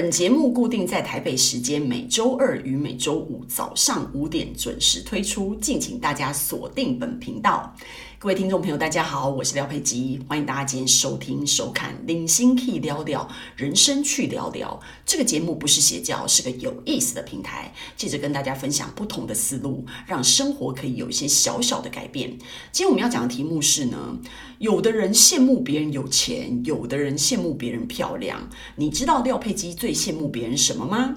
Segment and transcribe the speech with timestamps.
[0.00, 7.74] 本节目固定在台北时间每周二与每周五早上五点准时推出，敬请大家锁定本频道。
[8.20, 22.30] 各位听众朋友，大家好，我是廖佩吉，欢迎大家今天收听收看《零星 Key 聊聊人生去聊聊》这个节目，不是邪教，是个有意思的平台，借着跟大家分享不同的思路，让生活可以有一些小小的改变。
[22.72, 24.18] 今天我们要讲的题目是呢，
[24.58, 31.14] 有的人羡慕别人有钱，有的人羡慕别人漂亮，你知道廖佩吉最羡慕别人什么吗？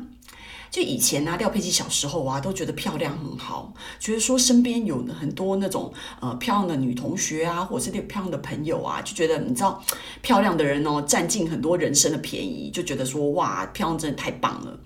[0.72, 9.84] 就以前啊，廖佩琪小时候啊，都觉得漂亮很好，觉得说身边有很多那种呃漂亮的女同学啊，或者是漂亮的朋友啊，就觉得你知道
[10.22, 14.80] 漂亮的人哦，占尽很多人生的便宜，就觉得说哇，漂亮真的太棒了。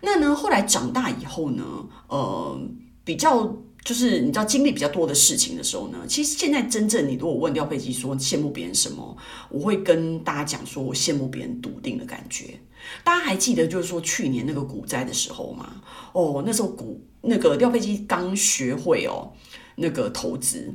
[0.00, 1.64] 那呢，后来长大以后呢，
[2.08, 2.60] 呃，
[3.04, 3.56] 比较。
[3.84, 9.16] 就是你知道经历比较多的事情的时候呢，其实现在真正你如果问廖佩琪说羡慕别人什么，
[9.48, 12.60] 我会跟大家讲说我羡慕别人笃定的感觉。
[13.04, 15.82] 大家还记得就是说去年那个股灾的时候吗？
[16.12, 19.32] 哦，那时候股那个廖佩琪刚学会哦
[19.76, 20.72] 那个投资。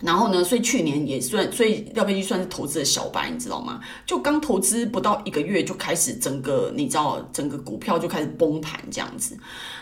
[0.00, 3.80] 然后呢，所以去年也算，所以廖佩琪算是投资的小白，你知道吗？
[4.06, 9.36] 就刚投资不到一个月，就开始整个，你知道，整个股票就开始崩盘这样子。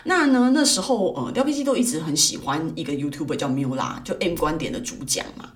[0.05, 5.51] 那呢，那时候呃，廖佩琪都一直很喜欢一个 YouTuber 叫 Mula，就 M 观点的主讲嘛。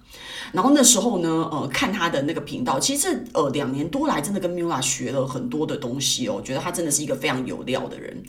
[0.52, 8.22] 然后那时候呢，呃，看他的那个频道，其实呃两年多来真的跟 Miula 学了很多的东西哦，觉得他真的是一个非常有料的人。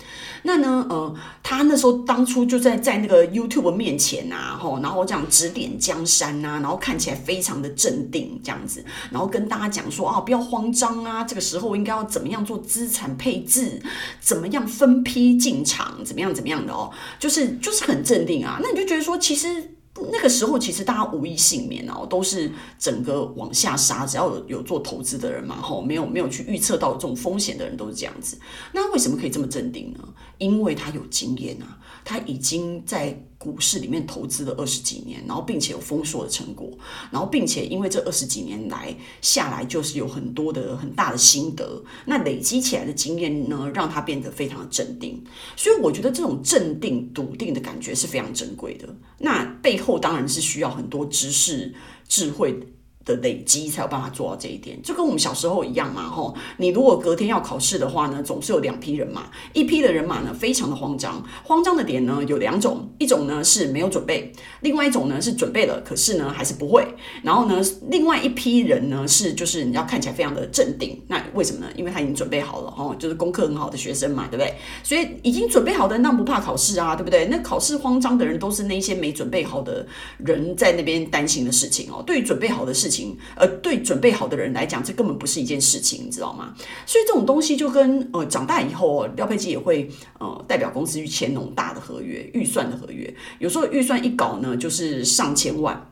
[0.43, 13.81] 那呢，呃，他那时候当初就在在那个 YouTube 面前啊，吼，然后这样指点江山呐、啊，然后看起来非常的镇定这样子，然后跟大家讲说啊，不要慌张啊，这个时候应该要怎么样做资产配置，
[14.21, 18.59] 怎么样分批进场，怎么样怎么样的哦，就是就是很镇定啊。
[18.63, 19.77] 那你就觉得说，其实。
[20.11, 24.07] 那个时候其实大家无一幸免哦，都是整个往下杀。
[24.07, 28.39] 只要有有做投资的人嘛，吼，没有没有去预测到这种风险的人都是这样子。
[28.73, 30.01] 那为什么可以这么镇定呢？
[30.39, 33.25] 因为他有经验啊，他已经在。
[33.43, 36.71] 股市里面投资了二十几年，然后并且有丰硕的成果，
[37.11, 45.21] 然后并且因为这二十几年来下来，就是有很多的很大的心得，那累积起来的经验呢，让他变得非常的镇定。
[45.57, 48.89] 所以我觉得这种镇定、笃定的感觉是非常珍贵的。
[49.19, 51.75] 那背后当然是需要很多知识、
[52.07, 52.57] 智慧
[53.05, 56.35] 的累积才有办法做到这一点，就跟我们小时候一样嘛，吼！
[56.59, 66.87] 你如果隔天要考试的话呢，总是有两批人马，一批的人马呢非常的慌张，慌张的点呢有两种，一种呢是没有准备，另外一种呢是准备了，可是呢还是不会。
[67.23, 71.67] 然后呢，另外一批人呢是就是你要看起来非常的镇定，那为什么呢？
[71.77, 74.55] 因为他已经准备好了，吼，就是功课很好的学生嘛，对不对？
[74.85, 77.27] 所以已经准备好的那不怕考试啊，对不对？
[77.27, 79.85] 那考试慌张的人都是那些没准备好的
[80.19, 82.01] 人在那边担心的事情哦。
[82.07, 82.92] 对于准备好的事情。
[82.93, 86.55] 情呃，对准备好的人来讲，这根本不是一件事情，你知道吗？
[86.87, 93.13] 所以这种东西就跟呃，长大以后，廖佩琪也会呃，代表公司去签那种大的合约、预算的合约。
[93.39, 95.89] 有时候预算一搞呢，就是上千万。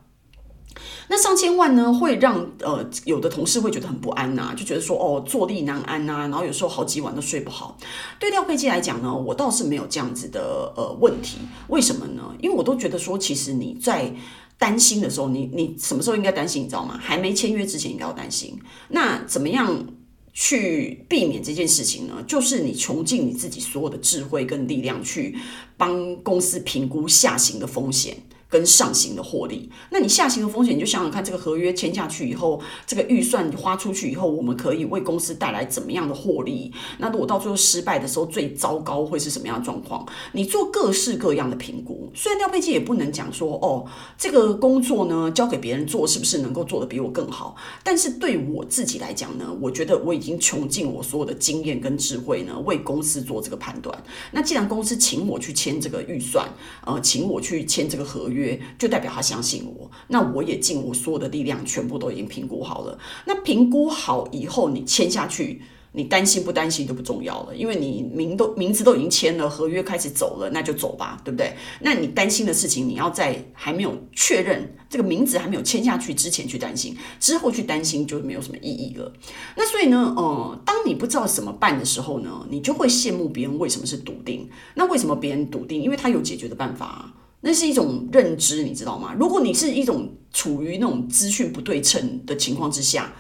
[1.09, 7.77] 那上千万呢，会让呃，有的同事会觉得很不安呐、就觉得说哦，坐立难安呐、然后有时候好几晚都睡不好。
[8.21, 11.39] 对廖佩基来讲呢，我倒是没有这样子的呃问题。
[11.69, 12.23] 为什么呢？
[12.41, 14.15] 因为我都觉得说，其实你在。
[14.61, 16.63] 担心的时候，你你什么时候应该担心？
[16.63, 16.97] 你知道吗？
[17.03, 18.57] 还没签约之前应该要担心。
[18.91, 19.87] 那怎么样
[20.33, 22.23] 去避免这件事情呢？
[22.27, 25.35] 就是你穷尽你自己所有的智慧跟力量，去
[25.79, 28.19] 帮公司评估下行的风险。
[28.51, 36.73] 跟上行的获利，那你下行的风险，你就想想看，这个合约签下去以后，这个预算花出去以后，我们可以为公司带来怎么样的获利？
[36.99, 40.05] 那如果到最后失败的时候，最糟糕会是什么样的状况？
[40.33, 42.11] 你做各式各样的评估。
[42.13, 43.87] 虽然廖佩基也不能讲说，哦，
[44.19, 47.55] 这个工作呢交给别人做，是不是能够做得比我更好？
[47.85, 53.97] 但是对我自己来讲呢，我觉得我已经穷尽我所有的经验跟智慧呢，为公司做这个判断。
[54.33, 56.49] 那既然公司请我去签这个预算，
[56.85, 58.40] 呃，请我去签这个合约。
[58.41, 62.99] 约就代表他相信我，那我也尽我所有的力量，全部都已经评估好了。
[63.27, 65.61] 那评估好以后，你签下去，
[65.93, 71.55] 你担心不担心都不重要了，因为你名都名字都已经签了，合约开始走了，那就走吧，对不对？
[71.81, 79.13] 那你担心的事情，你要在还没有确认这个名字还没有签下去之前去担心，之后去担心就没有什么意义了。
[79.57, 84.49] 那所以呢，呃，当你不知道怎么办的时候呢，你就会羡慕别人为什么是笃定。
[84.75, 85.83] 那为什么别人笃定？
[85.83, 87.15] 因为他有解决的办法啊。
[87.43, 89.15] 那是一种认知，你知道吗？
[89.19, 93.13] 如果你是一种处于那种资讯不对称的情况之下，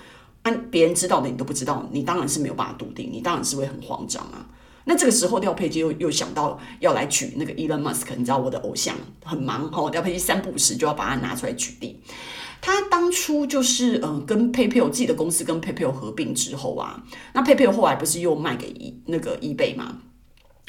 [0.42, 4.46] 按别人知道的你都不知道，你当然是没有办法笃定，你当然是会很慌张啊。
[4.84, 12.00] 那这个时候，廖佩基又又想到要来举那个 Elon Musk，你知道我的偶像很忙哈，廖佩基三不五时就要把他拿出来举例。
[12.62, 17.02] 他当初就是嗯、跟 PayPal 自己的公司跟 PayPal 合并之后啊，
[17.32, 19.98] 那 PayPal 后来不是又卖给一那个 eBay 吗？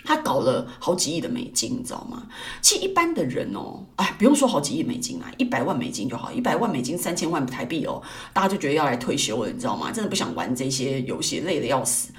[0.03, 2.27] 他搞了好几亿的美金，你知道吗？
[2.61, 8.01] 其实一般的人哦，哎，不用说好几亿美金啊，一百万美金就好，一百万美金三千万台币哦，
[8.33, 9.91] 大家就觉得要来退休了，你知道吗？
[9.91, 12.09] 真的不想玩这些游戏，累得要死。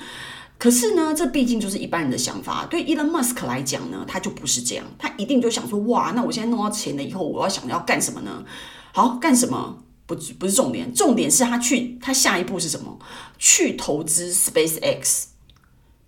[0.58, 2.64] 可是呢，这毕竟就是一般人的想法。
[2.66, 8.44] 对 Elon Musk 来讲呢，他就不是这样，他一定就想说，哇，那我现在弄到钱了以后，我要想要干什么呢？
[8.92, 9.78] 好，干什么？
[10.06, 12.96] 不，不是重点，重点是他去，他下一步是什么？
[13.38, 15.31] 去投资 SpaceX。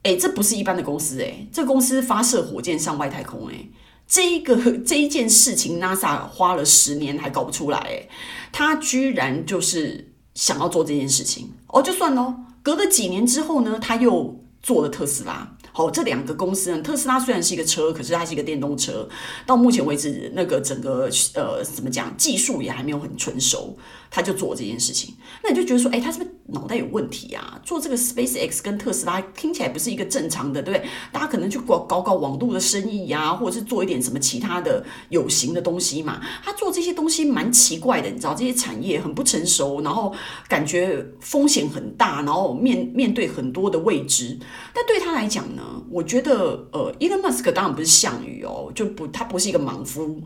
[0.04, 3.54] 哎，这不是一般的公司哎，这公司发射火箭上外太空哎，
[4.06, 8.08] 这一个这一件事情，NASA 花了十年还搞不出来哎，
[8.52, 15.50] 他居然就是想要做这件事情哦，就算喽，隔了几年之后呢，他又做了特斯拉。
[15.76, 19.08] 好，这两个公司呢，特斯拉虽然是一个车，可是它是一个电动车，
[19.44, 23.76] 到目前为止，那个整个呃怎么讲，技术也还没有很成熟。
[24.08, 27.60] 他就做这件事情，那你就觉得说，哎，他是不是脑袋有问题啊？
[27.62, 30.88] 做这个 SpaceX 跟特斯拉听起来不是一个正常的，对不对？
[31.12, 36.20] 大家可能去搞搞搞网络的生意呀、或者是做一点什么其他的有形的东西嘛。
[36.42, 40.14] 他做这些东西蛮奇怪的，你知道，这些产业很不成熟，然后
[40.48, 44.38] 感觉风险很大，然后面面对很多的未知。
[44.72, 50.22] 但对他来讲呢，我觉得，呃，Elon Musk 当然不是项羽哦，就不，他不是一个莽夫。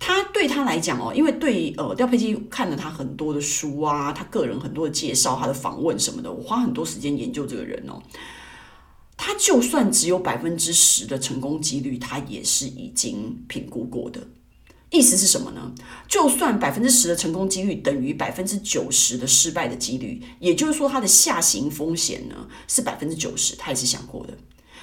[0.00, 8.00] 他对他来讲哦，因为对呃廖佩基看了他很多的书啊，他个人很多的介绍，他的访问什么的，我花很多时间研究这个人哦。
[9.16, 14.20] 他就算只有百分之十的成功几率，他也是已经评估过的。
[14.90, 15.72] 意思是什么呢？
[16.06, 24.38] 就算百分之十的成功几率等于百分之九十的失败的几率，也就是说他的下行风险呢是百分之九十，他也是想过的。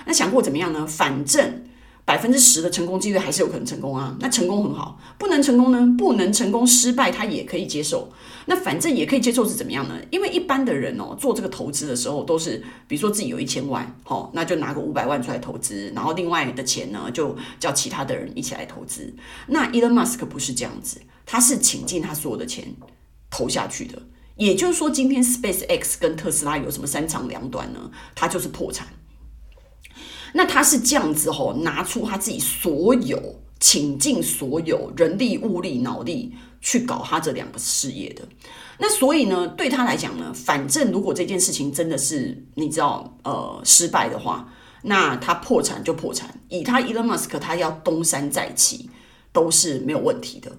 [0.06, 0.86] 那想过怎么样呢？
[0.86, 1.64] 反正。
[2.06, 5.96] 百分之十的成功几率还是有可能成功啊，那成功很好，不能成功呢？
[5.98, 8.08] 不能成功，失败他也可以接受。
[8.46, 10.00] 那反正也可以接受是怎么样呢？
[10.12, 19.12] 因为一般的人哦，做这个投资的时候都是，比如说自己有一千万，哦，那就拿个五百万出来投资，然后另外的钱呢，就叫其他的人一起来投资。
[19.48, 22.66] 那 Elon Musk 不是这样子，他是倾尽他所有的钱
[23.32, 24.00] 投下去的。
[24.36, 27.90] 也就是说，今天 SpaceX 跟特斯拉有什么三长两短呢？
[28.14, 28.86] 他就是破产。
[30.38, 38.22] 那他是这样子吼，拿出他自己所有，倾尽所有人力、物力、脑力去搞他这两个事业的。
[38.78, 44.52] 那所以呢，对他来讲呢，反正如果这件事情真的是你知道，呃，失败的话，
[44.84, 46.38] 那他破产就破产。
[46.50, 48.90] 以他 Elon Musk，他要东山再起
[49.32, 50.52] 都是没有问题的。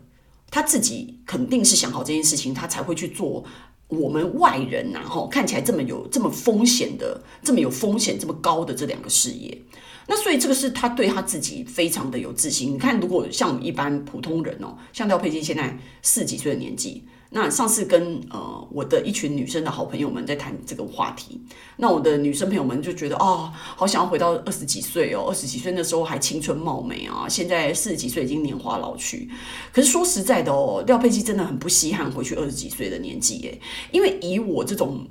[0.51, 3.45] 他自己肯定是想好这件事情，他才会去做。
[3.89, 9.63] 我们外人呐，哈，看起来这么有这么风险的，这么有风险这么高的这两个事业，
[10.09, 12.75] 那所以这个是他对他自己非常的有自信。
[12.75, 17.05] 你看，如果像我们一般普通人哦，像廖佩金现在四十几岁的年纪。
[17.31, 21.41] 那上次跟呃我的一群女生的好朋友们在谈这个话题，
[21.77, 29.29] 那我的女生朋友们就觉得哦，好想要回到二十几岁哦，二十几岁那时候还青春貌美啊，现在四十几岁已经年华老去。
[29.73, 35.07] 可是说实在的哦，廖佩琪真的很不稀罕回去二十几岁的年纪耶，因为以我这种。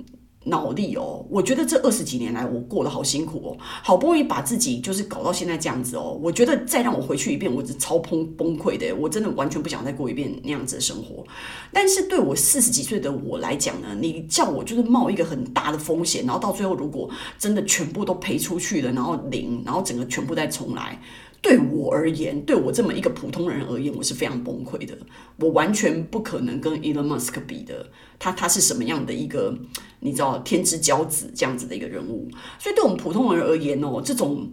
[0.46, 11.24] 脑力哦，我觉得这二十几年来我过得好辛苦哦，好不容易把自己就是搞到现在这样子哦，我觉得再让我回去一遍，我是超崩崩溃的，我真的完全不想再过一遍那样子的生活。
[11.72, 21.00] 但是对我四十几岁的我来讲呢，你叫我就是冒一个很大的风险，然后到最后如果真的全部都赔出去了，然后零，然后整个全部再重来。
[21.42, 24.96] 对我而言，对我这么一个普通人而言，我是非常崩溃的。
[25.38, 27.86] 我完全不可能跟 Elon Musk 比的。
[28.18, 29.56] 他他是什么样的一个，
[30.00, 32.28] 你知道天之骄子这样子的一个人物？
[32.58, 34.50] 所以对我们普通人而言哦，这种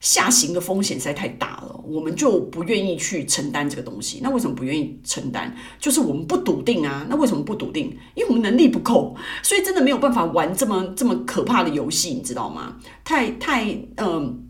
[0.00, 4.18] 下行的风险实在太大了，我们就不愿意去承担这个东西。
[4.22, 5.56] 那为什么不愿意承担？
[5.78, 7.06] 就是我们不笃定啊。
[7.08, 7.96] 那为什么不笃定？
[8.14, 12.76] 因为我们能力不够，所以真的没有办法玩这么这么可怕的游戏，你知道吗？
[13.02, 13.64] 太太
[13.96, 14.44] 嗯。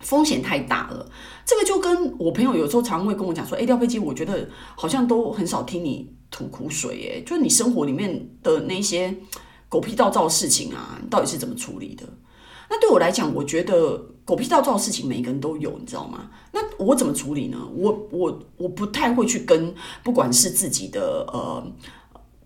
[0.00, 1.10] 风险太大了，
[1.44, 9.14] 这个就跟我朋友有时候常会跟我讲说：“哎，廖飞机，我觉得好像都很少听你吐苦水，哎，就是你生活里面的那些
[9.68, 12.04] 狗屁倒灶的事情啊，到底是怎么处理的？”
[12.70, 16.30] 那对我来讲，我觉得狗屁倒灶的事情每个人都有，你知道吗？
[16.52, 17.58] 那我怎么处理呢？
[17.74, 19.74] 我我我不太会去跟，
[20.04, 21.64] 不管是自己的呃。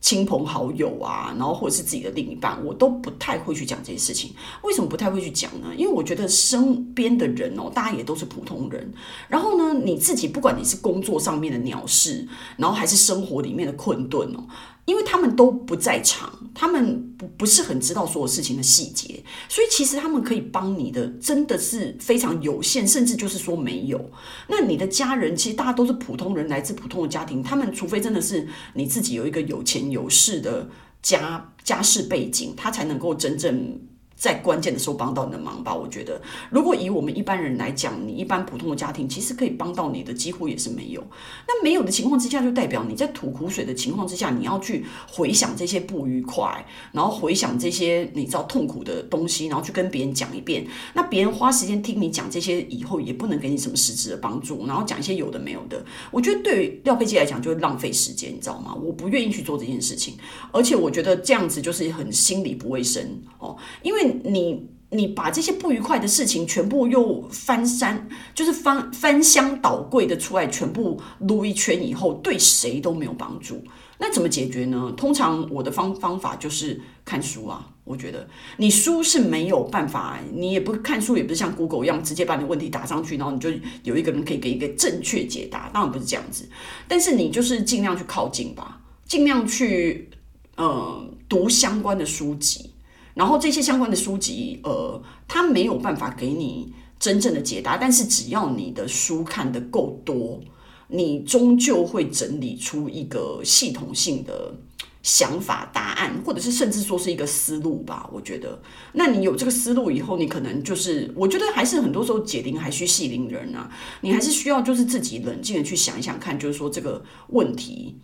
[0.02, 4.34] 亲朋好友啊，然后或者是自己的另一半，我都不太会去讲这些事情。
[4.62, 5.68] 为什么不太会去讲呢？
[5.76, 8.92] 因为我觉得身边的人哦，大家也都是普通人。
[9.28, 14.44] 然后呢，你自己不管你是工作上面的鸟事，然后还是生活里面的困顿哦，
[14.84, 24.10] 因为他们都不在场，他们不不是很知道所有事情的细节，所以其实他们可以帮你的真的是非常有限，甚至就是说没有。
[24.48, 30.68] 那你的家人其实大家都是普通人，来自普通的家庭，他们除非真的是你自己有一个有钱有势的
[31.00, 33.80] 家家世背景，他才能够真正。
[34.22, 41.04] 在关键的时候帮到你的忙吧，我觉得，如果以我们一般人来讲，你一般普通的家庭，其实可以帮到你的几乎也是没有。
[41.48, 50.64] 那没有的情况之下，就代表你在吐苦水的情况之下，你要去回想这些不愉快，然后回想这些你知道痛苦的东西，然后去跟别人讲一遍。
[50.94, 55.84] 那别人花时间听你讲这些以后，也不能给你什么实质的帮助，然后讲一些有的没有的。
[56.12, 58.72] 我觉得对于廖佩基来讲，就会浪费时间，你知道吗？
[58.72, 60.14] 我不愿意去做这件事情，
[60.52, 64.11] 而且我觉得这样子就是很心理不卫生哦，因为。
[64.24, 73.62] 你你把这些不愉快的事情全部又翻山，就是翻翻箱倒柜的出来，全部撸一圈以后，对谁都没有帮助。
[73.98, 74.92] 那怎么解决呢？
[74.96, 77.68] 通常我的方方法就是看书啊。
[77.84, 78.28] 我觉得
[78.58, 83.50] 你书是没有办法，你也不看书，也不是像 Google 一样直接把你问题打上去，然后你就
[83.82, 85.68] 有一个人可以给一个正确解答。
[85.72, 86.48] 当然不是这样子，
[86.86, 90.08] 但是你就是尽量去靠近吧，尽量去
[90.56, 92.71] 呃读相关的书籍。
[93.14, 100.40] 然后这些相关的书籍，呃，它没有办法给你真正的解答，但是只要你的书看得够多，
[100.88, 104.54] 你终究会整理出一个系统性的
[105.02, 108.08] 想法、答案，或者是甚至说是一个思路吧。
[108.12, 117.96] 我觉得，那你有这个思路以后，你可能就是，我觉得还是很多时候解铃还须系铃人啊，你还是需要就是自己冷静的去想一想看，就是说这个问题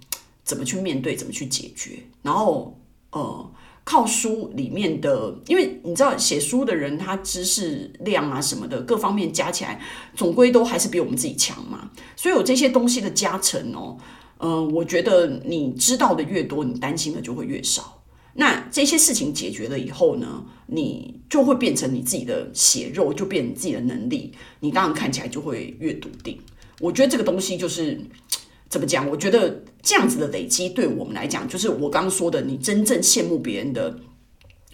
[0.45, 2.79] 怎么去面对，怎么去解决，然后，
[3.13, 3.51] 呃。
[3.89, 9.81] 靠书里面的，因为你知道写书的人，他知识量啊什么的各方面加起来，
[10.15, 11.91] 总归都还是比我们自己强嘛。
[12.15, 13.97] 所以有这些东西的加成哦，
[14.41, 18.03] 嗯、我觉得你知道的越多，你担心的就会越少。
[18.35, 26.39] 那这些事情解决了以后呢，你就会变成你自己的血肉，就变成你自己的能力，你当然看起来就会越笃定。
[26.79, 27.99] 我觉得这个东西就是。
[28.71, 29.09] 怎么讲？
[29.09, 33.99] 我觉得这样子的累积对我们来讲，就是我刚刚说的，你真正羡慕别人的，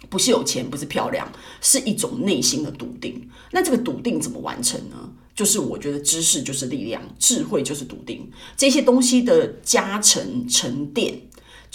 [0.09, 1.31] 不是有钱，不是漂亮，
[1.61, 3.29] 是一种内心的笃定。
[3.51, 5.11] 那这个笃定怎么完成呢？
[5.35, 11.19] 就是我觉得知识就是力量，智慧就是笃定，这些东西的加成沉淀。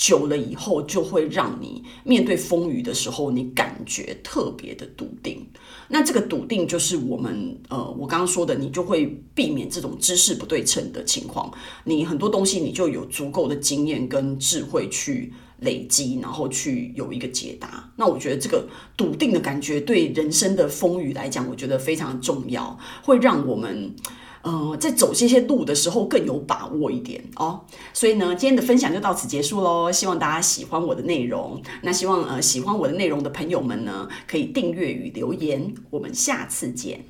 [0.00, 5.46] 久了以后，就会让你面对风雨的时候，你感觉特别的笃定。
[5.88, 9.04] 那这个笃定就是我们呃，我刚刚说的，你就会
[9.34, 11.52] 避免这种知识不对称的情况。
[11.84, 17.92] 你很多东西，你就有足够的经验跟智慧去累积，然后去有一个解答。
[17.96, 18.66] 那我觉得这个
[18.96, 23.94] 笃定的感觉，对人生的风雨来讲，我觉得非常重要，会让我们。
[24.42, 27.60] 呃，在走这些路的时候更有把握一点哦。
[27.92, 29.92] 所以呢，今天的分享就到此结束喽。
[29.92, 31.60] 希望大家喜欢我的内容。
[31.82, 35.74] 那希望呃喜欢我的内容的朋友们呢，可以订阅与留言。
[35.90, 37.04] 我们下次见。